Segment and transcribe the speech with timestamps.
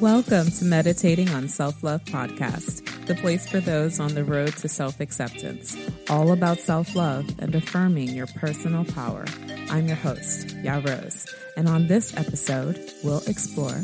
[0.00, 4.68] Welcome to Meditating on Self Love Podcast, the place for those on the road to
[4.68, 5.76] self acceptance,
[6.08, 9.24] all about self love and affirming your personal power.
[9.70, 11.26] I'm your host, Ya Rose,
[11.56, 13.82] and on this episode, we'll explore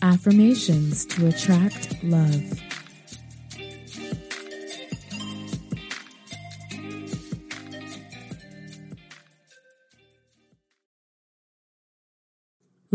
[0.00, 2.61] affirmations to attract love.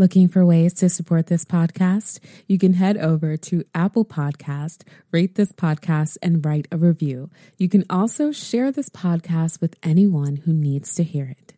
[0.00, 2.20] Looking for ways to support this podcast?
[2.46, 7.30] You can head over to Apple Podcast, rate this podcast, and write a review.
[7.56, 11.54] You can also share this podcast with anyone who needs to hear it.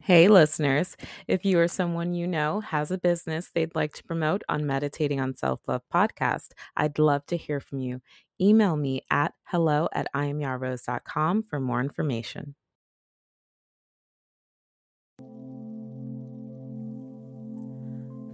[0.00, 0.96] Hey, listeners.
[1.28, 5.20] If you or someone you know has a business they'd like to promote on Meditating
[5.20, 8.00] on Self Love podcast, I'd love to hear from you.
[8.40, 12.54] Email me at hello at iamyarose.com for more information.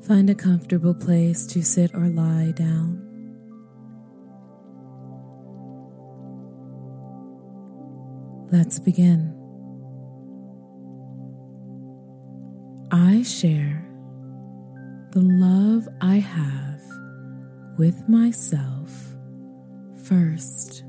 [0.09, 3.05] Find a comfortable place to sit or lie down.
[8.51, 9.35] Let's begin.
[12.91, 13.87] I share
[15.11, 16.81] the love I have
[17.77, 18.91] with myself
[20.05, 20.85] first.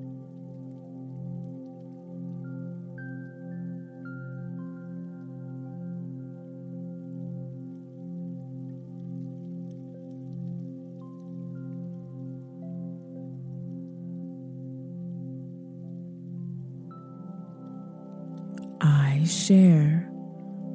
[19.30, 20.10] Share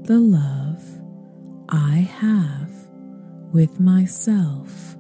[0.03, 0.83] the love
[1.69, 2.71] I have
[3.53, 4.97] with myself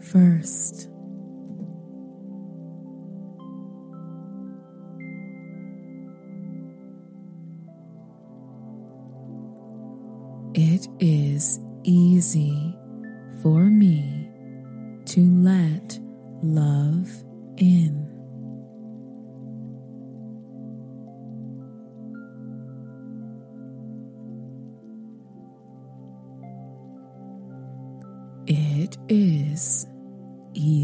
[0.00, 0.88] first.
[10.54, 12.76] It is easy
[13.42, 14.28] for me
[15.06, 15.98] to let
[16.42, 17.10] love
[17.56, 18.01] in.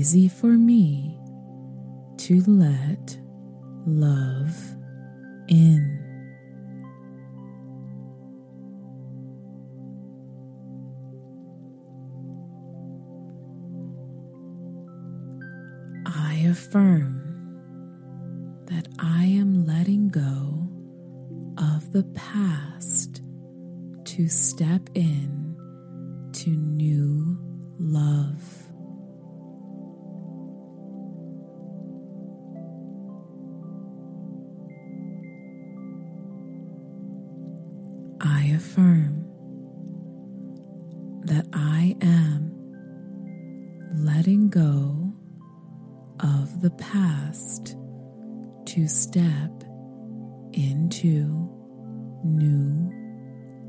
[0.08, 1.20] Easy for me
[2.16, 3.18] to let
[3.84, 4.67] love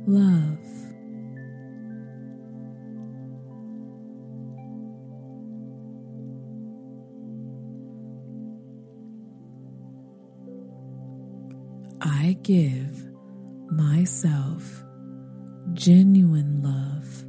[0.10, 0.58] love.
[12.02, 13.06] I give
[13.72, 14.84] myself
[15.74, 17.24] genuine love.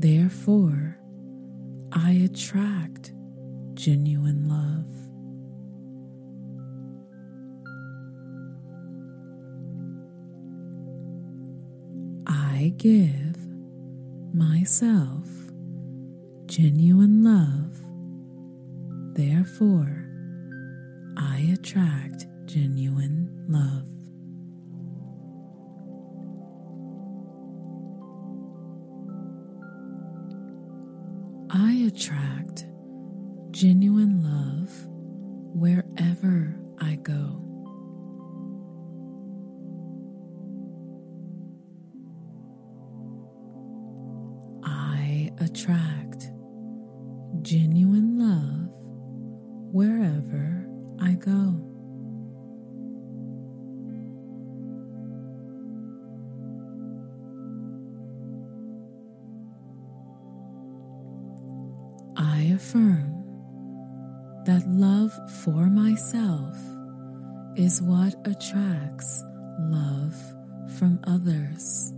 [0.00, 0.98] Therefore,
[1.92, 3.12] I attract
[3.74, 4.63] genuine love.
[12.84, 13.38] Give
[14.34, 15.24] myself
[16.44, 17.43] genuine love.
[51.14, 51.54] I go.
[62.16, 63.22] I affirm
[64.44, 65.12] that love
[65.44, 66.56] for myself
[67.56, 69.22] is what attracts
[69.60, 70.16] love
[70.76, 71.92] from others.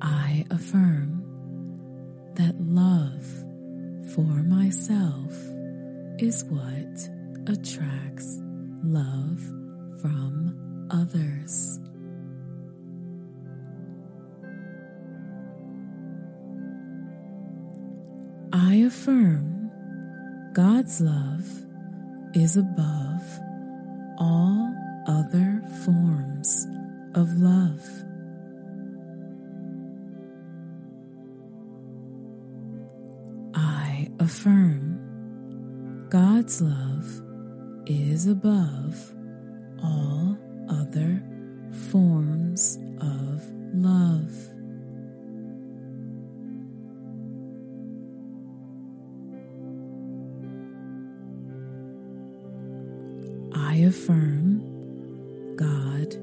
[0.00, 1.17] I affirm
[4.18, 5.32] for myself
[6.18, 7.08] is what
[7.46, 8.40] attracts
[8.82, 9.38] love
[10.00, 11.78] from others.
[18.52, 19.70] I affirm
[20.52, 21.46] God's love
[22.34, 22.97] is above
[36.60, 37.22] Love
[37.86, 39.12] is above
[39.80, 40.36] all
[40.68, 41.22] other
[41.90, 43.44] forms of
[43.74, 44.32] love.
[53.54, 56.16] I affirm God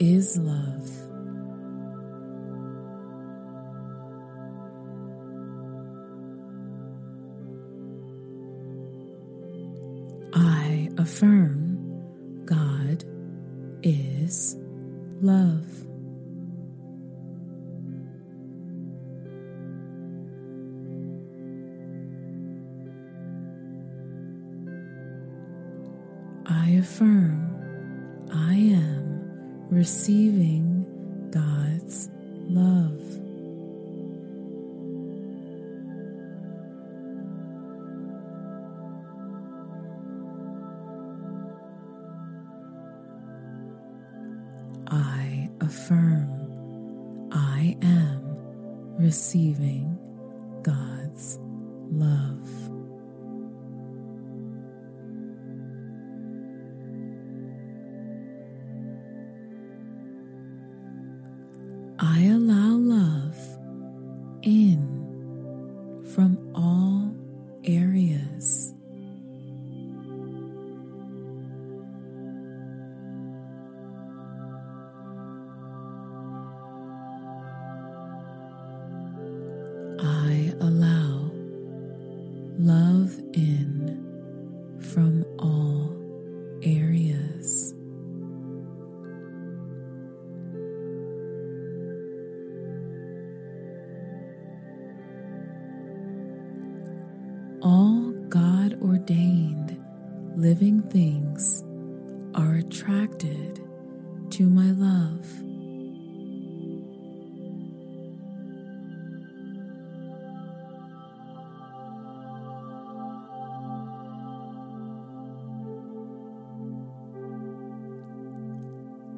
[0.00, 1.09] is love.
[11.10, 11.49] Affirm
[47.60, 48.22] I am
[48.96, 49.98] receiving
[50.62, 51.38] God's
[51.90, 52.79] love.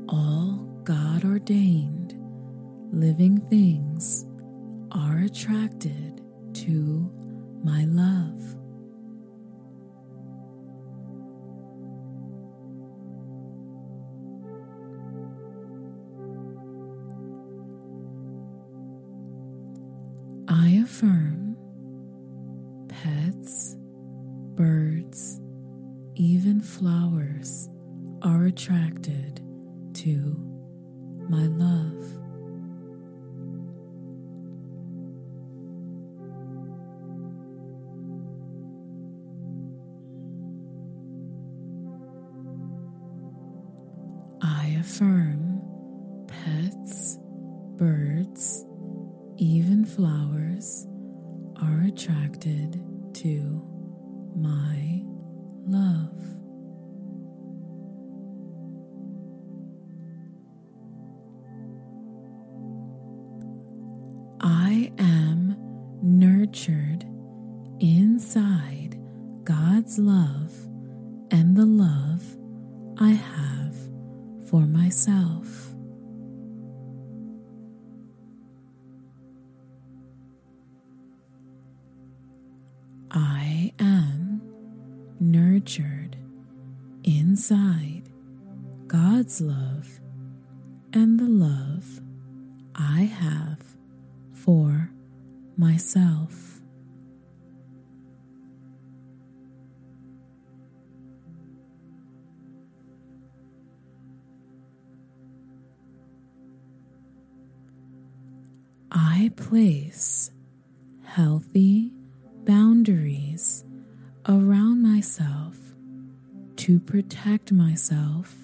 [0.09, 2.15] All God ordained
[2.93, 4.27] living things
[4.91, 6.21] are attracted
[6.55, 7.11] to
[7.65, 8.57] my love.
[64.83, 65.55] I am
[66.03, 67.05] nurtured
[67.79, 68.99] inside
[69.45, 70.53] God's love
[71.31, 72.25] and the love
[72.99, 73.77] I have
[74.49, 75.73] for myself.
[83.13, 84.43] I am
[85.21, 86.17] nurtured
[87.05, 88.11] inside
[88.89, 90.01] God's love
[90.93, 92.01] and the love
[92.75, 93.52] I have
[94.45, 94.91] for
[95.57, 96.61] myself.
[108.91, 110.33] I place
[111.05, 111.93] healthy
[112.45, 113.65] boundaries
[114.29, 115.57] around myself
[116.57, 118.35] to protect myself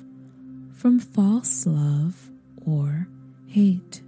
[0.73, 2.31] from false love
[2.65, 3.09] or
[3.47, 4.03] hate.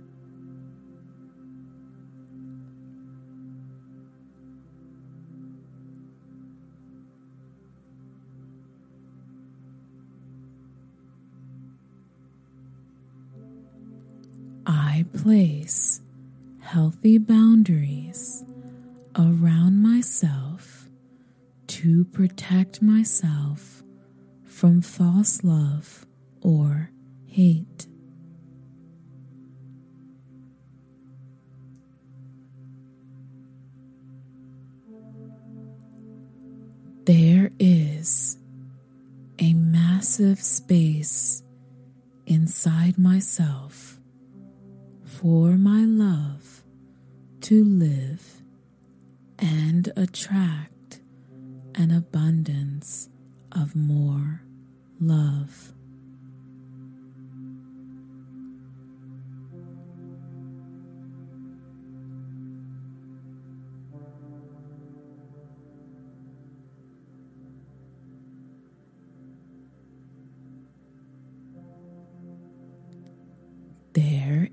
[15.12, 16.00] Place
[16.60, 18.44] healthy boundaries
[19.16, 20.88] around myself
[21.66, 23.82] to protect myself
[24.44, 26.06] from false love
[26.40, 26.90] or
[27.26, 27.86] hate.
[37.04, 38.36] There is
[39.40, 41.42] a massive space
[42.26, 43.99] inside myself
[45.20, 46.62] for my love
[47.42, 48.40] to live
[49.38, 51.00] and attract
[51.74, 53.10] an abundance
[53.52, 54.40] of more
[54.98, 55.74] love.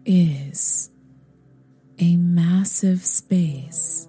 [0.08, 0.90] Is
[2.00, 4.08] a massive space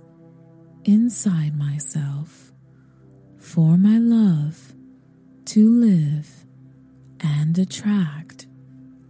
[0.84, 2.52] inside myself
[3.36, 4.74] for my love
[5.44, 6.46] to live
[7.20, 8.46] and attract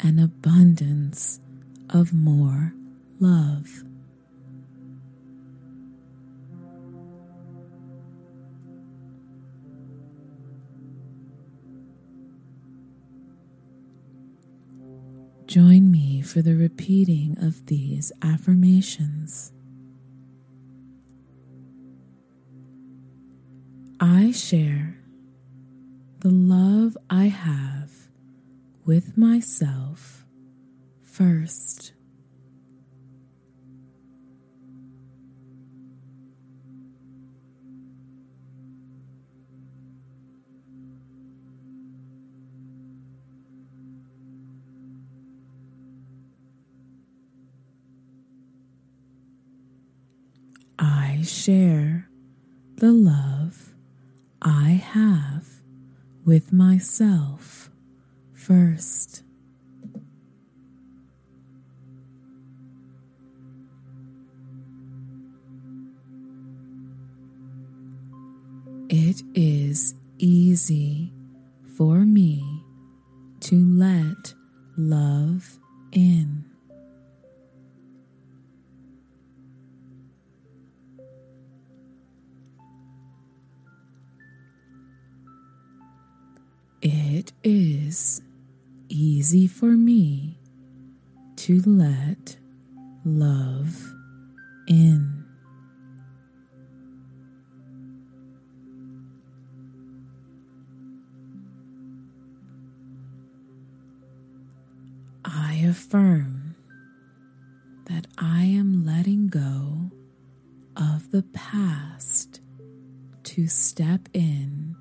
[0.01, 1.41] an abundance
[1.91, 2.73] of more
[3.21, 3.85] love.
[15.59, 19.51] Join me for the repeating of these affirmations.
[23.99, 24.99] I share
[26.21, 27.91] the love I have
[28.85, 30.25] with myself
[31.03, 31.93] first.
[50.79, 52.09] I share
[52.77, 53.75] the love
[54.41, 55.47] I have
[56.25, 57.71] with myself
[58.33, 59.25] first.
[68.89, 71.13] It is easy
[71.77, 72.63] for me
[73.41, 74.35] to let
[74.77, 75.59] love
[75.93, 76.48] in.
[87.19, 88.23] It is
[88.89, 90.39] easy for me
[91.35, 92.37] to let
[93.05, 93.93] love
[94.69, 95.25] in.
[105.25, 106.55] I affirm
[107.87, 109.91] that I am letting go
[110.77, 112.41] of the past
[113.25, 114.77] to step in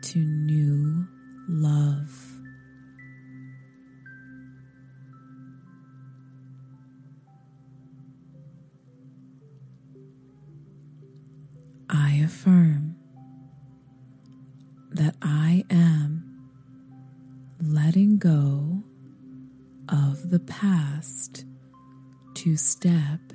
[0.00, 1.06] to new
[1.48, 2.34] love.
[11.90, 12.96] I affirm
[14.90, 16.24] that I am
[17.60, 18.82] letting go
[19.88, 21.46] of the past
[22.34, 23.27] to step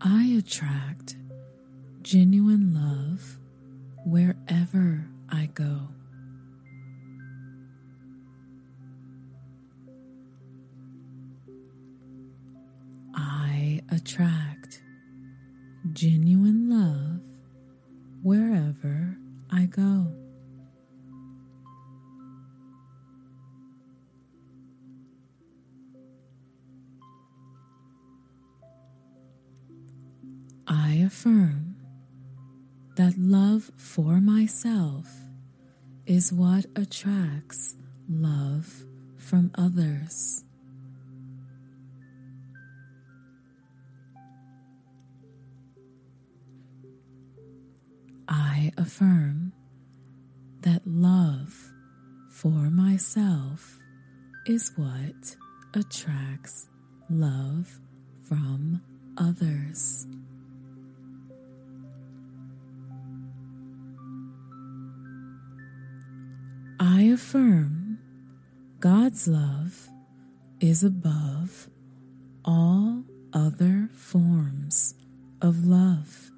[0.00, 1.16] I attract
[2.02, 3.38] genuine love
[4.04, 5.88] wherever I go.
[13.14, 14.82] I attract
[15.94, 17.22] genuine love
[18.22, 19.16] wherever
[19.50, 20.25] I go.
[31.06, 31.76] Affirm
[32.96, 35.06] that love for myself
[36.04, 37.76] is what attracts
[38.08, 38.84] love
[39.16, 40.42] from others.
[48.26, 49.52] I affirm
[50.62, 51.70] that love
[52.30, 53.78] for myself
[54.44, 55.36] is what
[55.72, 56.66] attracts
[57.08, 57.78] love
[58.28, 58.82] from
[59.16, 60.08] others.
[66.96, 67.98] I affirm
[68.80, 69.90] God's love
[70.60, 71.68] is above
[72.42, 74.94] all other forms
[75.42, 76.30] of love.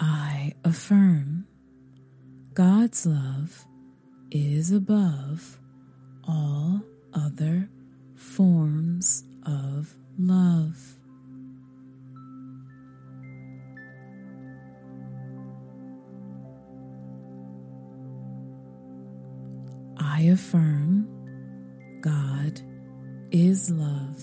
[0.00, 1.46] I affirm
[2.54, 3.64] God's love
[4.32, 5.60] is above
[6.26, 6.80] all
[7.12, 7.68] other
[8.16, 10.96] forms of love.
[20.16, 21.08] I affirm
[22.00, 22.60] God
[23.32, 24.22] is love.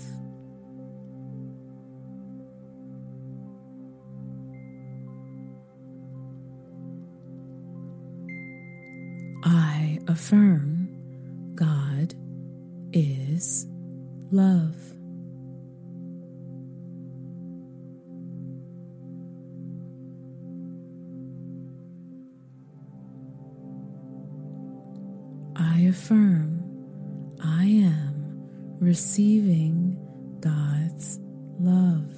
[9.43, 10.87] I affirm
[11.55, 12.13] God
[12.93, 13.67] is
[14.31, 15.00] love.
[28.91, 29.95] Receiving
[30.41, 31.17] God's
[31.61, 32.13] love.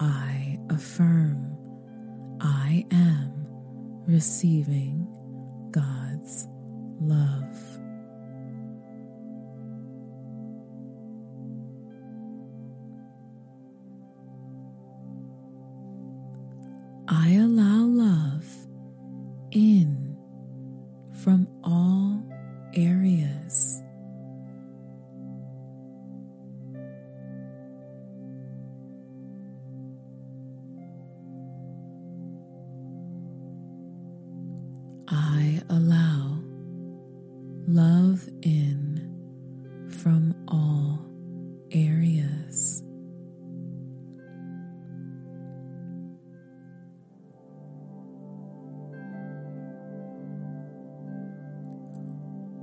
[0.00, 1.56] I affirm
[2.40, 3.46] I am
[4.08, 5.06] receiving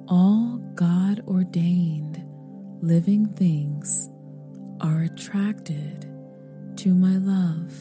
[0.10, 2.24] All God ordained
[2.82, 4.10] living things
[4.80, 6.04] are attracted
[6.78, 7.74] to my love.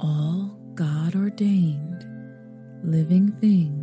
[0.00, 2.04] All God ordained
[2.82, 3.73] living things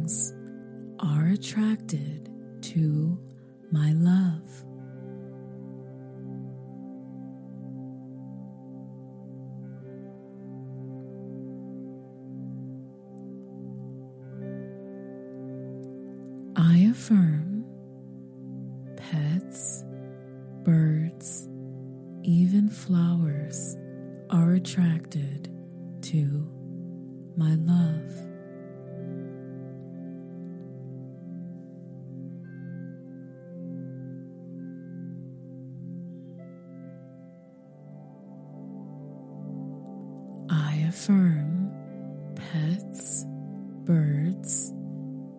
[43.85, 44.71] birds,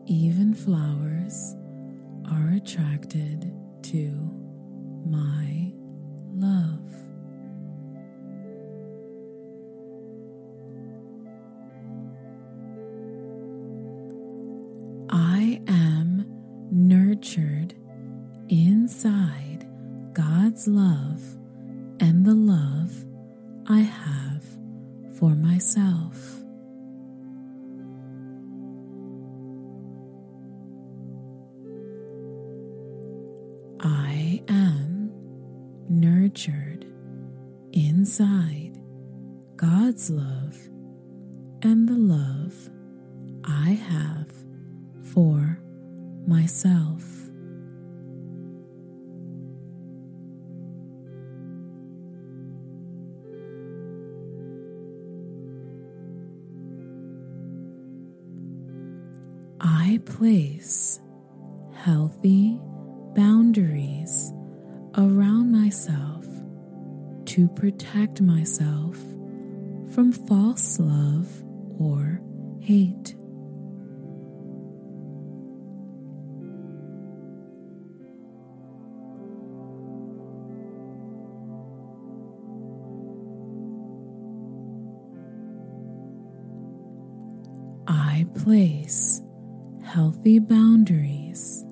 [0.07, 1.55] even flowers
[2.31, 3.53] are attracted
[3.83, 4.11] to
[5.07, 5.62] my
[64.97, 66.27] around myself
[67.27, 68.97] to protect myself
[69.95, 71.29] from false love
[71.79, 72.21] or
[72.61, 73.15] hate.
[87.87, 89.23] I place
[89.85, 91.65] healthy boundaries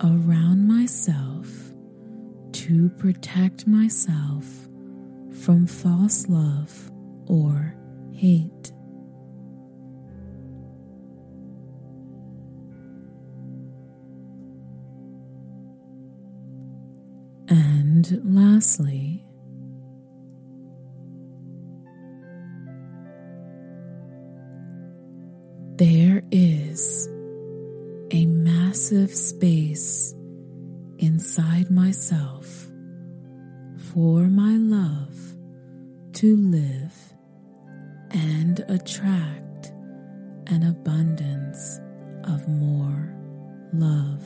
[0.00, 1.35] around myself
[2.66, 4.44] to protect myself
[5.44, 6.90] from false love
[7.28, 7.76] or
[8.12, 8.72] hate.
[17.48, 19.24] And lastly,
[25.76, 27.06] there is
[28.10, 30.16] a massive space
[30.98, 32.35] inside myself
[33.96, 35.16] for my love
[36.12, 37.14] to live
[38.10, 39.72] and attract
[40.48, 41.80] an abundance
[42.24, 43.16] of more
[43.72, 44.22] love.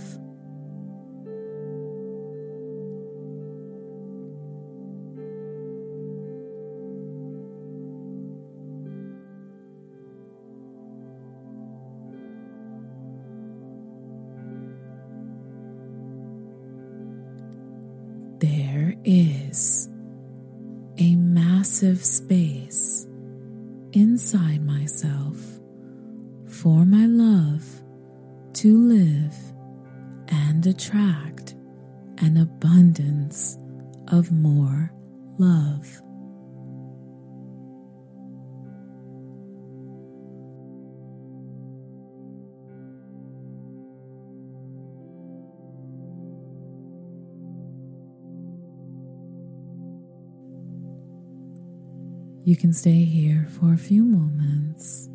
[52.61, 55.09] Can stay here for a few moments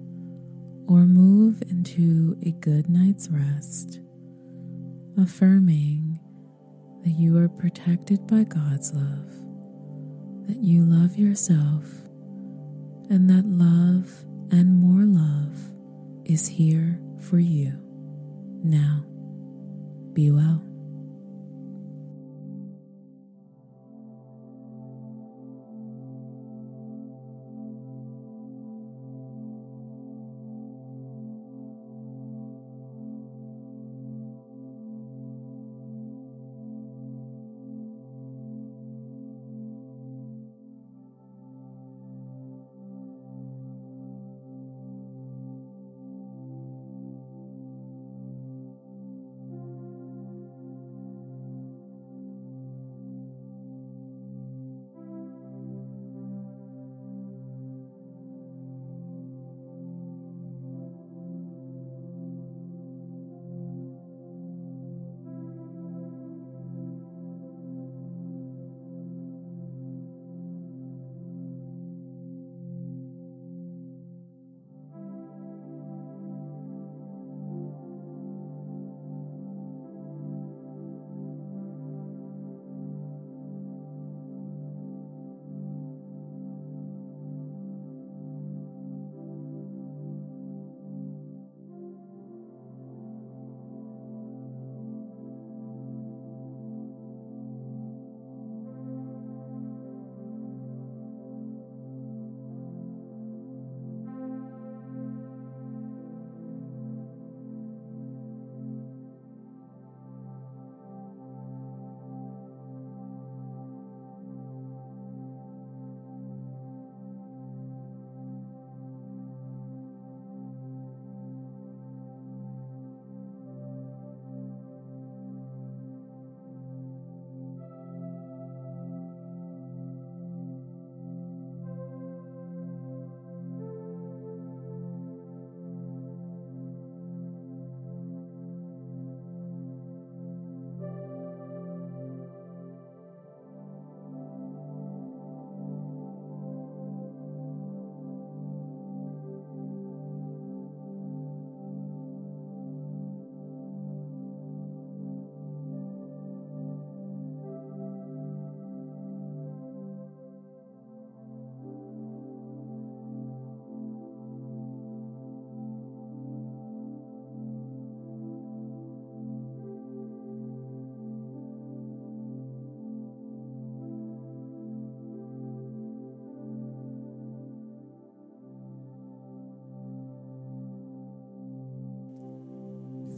[0.88, 3.99] or move into a good night's rest,
[5.21, 6.19] affirming
[7.03, 9.29] that you are protected by God's love,
[10.47, 11.86] that you love yourself,
[13.12, 15.55] and that love and more love
[16.25, 17.79] is here for you.
[18.63, 19.05] Now,
[20.13, 20.63] be well.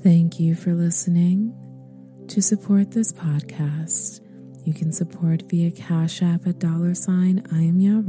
[0.08, 1.54] Thank you for listening.
[2.30, 4.22] To support this podcast,
[4.66, 8.02] you can support via Cash App at dollar sign I am Ya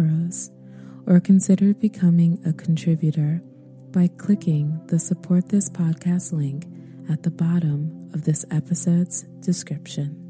[1.12, 3.42] or consider becoming a contributor
[3.90, 6.68] by clicking the support this podcast link
[7.10, 10.27] at the bottom of this episode's description.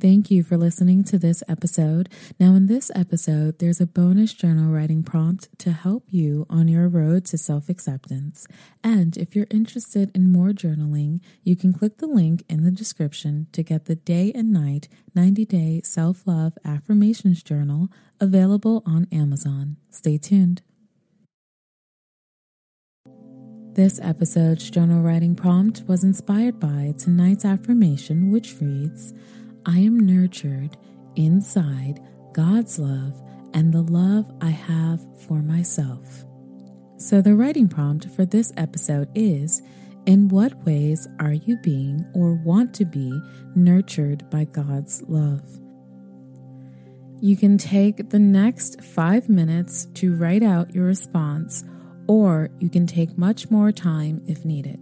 [0.00, 2.08] Thank you for listening to this episode.
[2.38, 6.86] Now, in this episode, there's a bonus journal writing prompt to help you on your
[6.86, 8.46] road to self acceptance.
[8.84, 13.48] And if you're interested in more journaling, you can click the link in the description
[13.50, 17.88] to get the day and night 90 day self love affirmations journal
[18.20, 19.78] available on Amazon.
[19.90, 20.62] Stay tuned.
[23.72, 29.12] This episode's journal writing prompt was inspired by tonight's affirmation, which reads,
[29.66, 30.76] I am nurtured
[31.16, 32.00] inside
[32.32, 33.20] God's love
[33.54, 36.24] and the love I have for myself.
[36.96, 39.62] So, the writing prompt for this episode is
[40.06, 43.20] In what ways are you being or want to be
[43.54, 45.42] nurtured by God's love?
[47.20, 51.64] You can take the next five minutes to write out your response,
[52.06, 54.80] or you can take much more time if needed.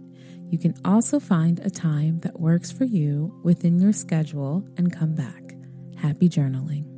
[0.49, 5.13] You can also find a time that works for you within your schedule and come
[5.13, 5.55] back.
[5.97, 6.96] Happy journaling.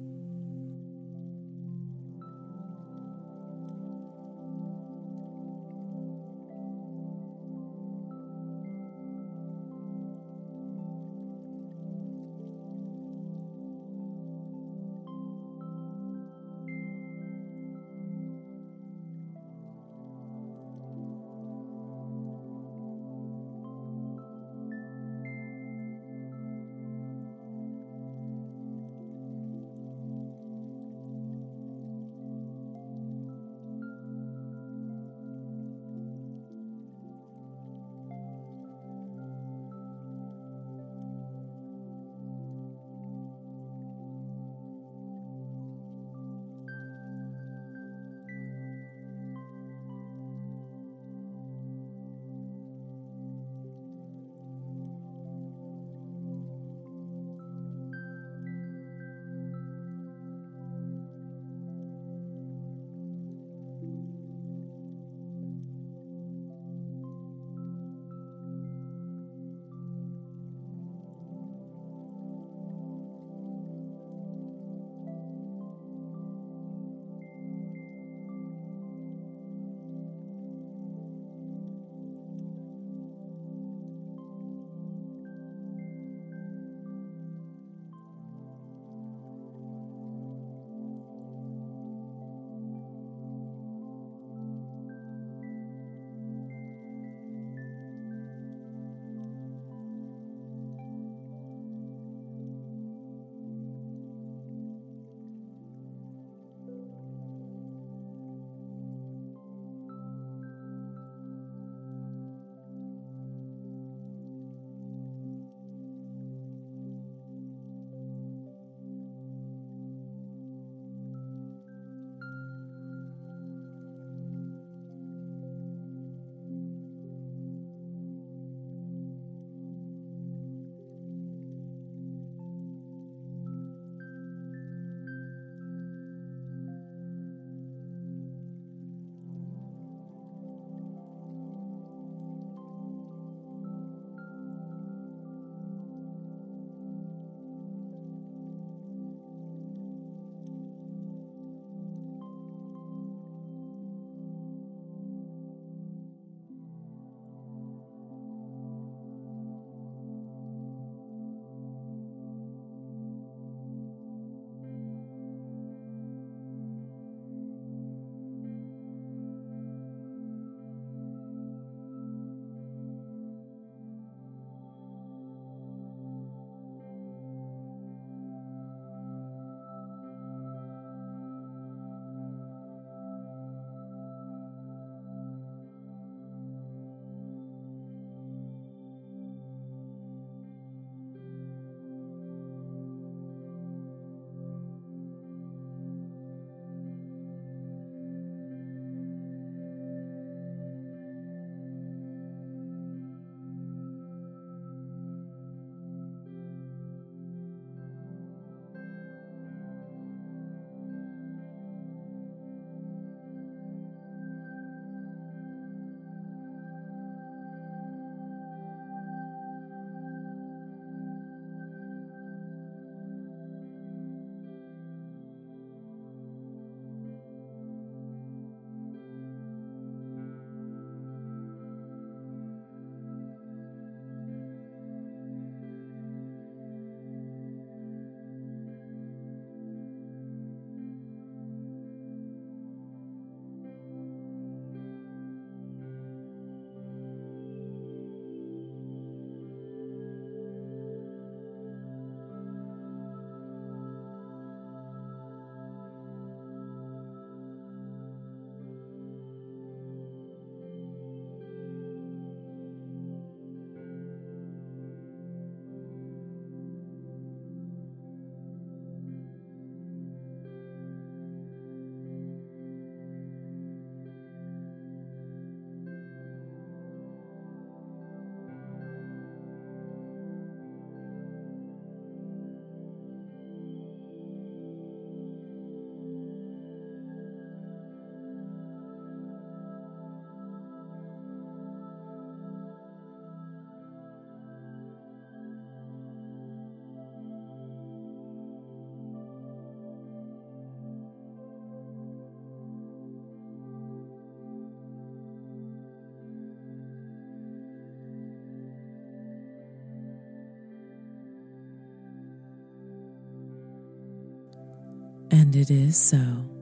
[315.49, 316.58] And it is so.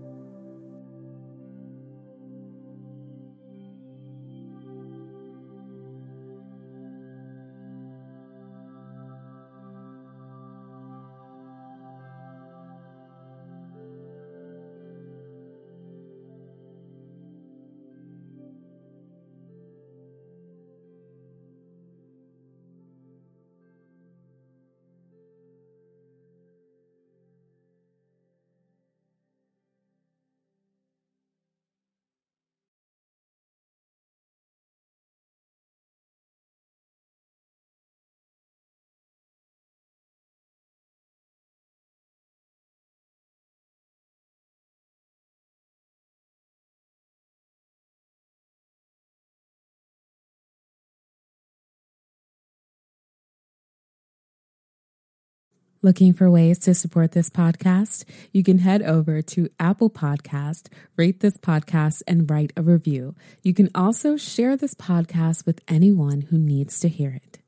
[55.81, 58.03] Looking for ways to support this podcast?
[58.31, 63.15] You can head over to Apple Podcast, rate this podcast, and write a review.
[63.43, 67.39] You can also share this podcast with anyone who needs to hear it.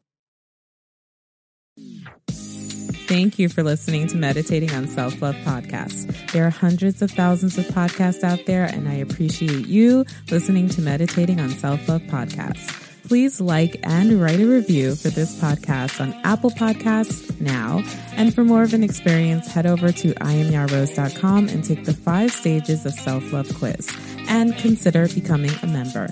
[3.07, 6.31] Thank you for listening to Meditating on Self Love podcast.
[6.31, 10.81] There are hundreds of thousands of podcasts out there, and I appreciate you listening to
[10.81, 16.13] Meditating on Self Love podcast please like and write a review for this podcast on
[16.23, 17.83] Apple Podcasts now.
[18.11, 22.85] And for more of an experience, head over to iamyarose.com and take the five stages
[22.85, 23.89] of self-love quiz
[24.27, 26.07] and consider becoming a member.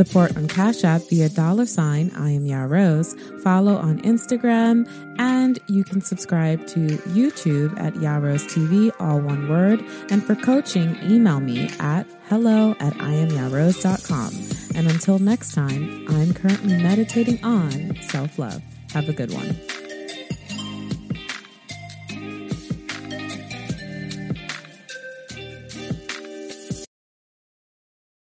[0.00, 3.14] Support on Cash App via dollar sign I am Ya Rose.
[3.42, 4.88] Follow on Instagram,
[5.18, 9.84] and you can subscribe to YouTube at Ya Rose TV, all one word.
[10.10, 14.32] And for coaching, email me at hello at iamyarose.com.
[14.74, 18.62] And until next time, I'm currently meditating on self love.
[18.94, 19.54] Have a good one.